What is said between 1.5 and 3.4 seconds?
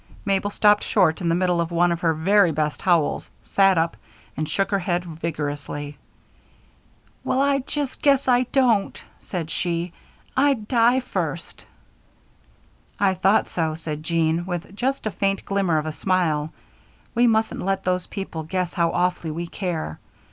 of one of her very best howls,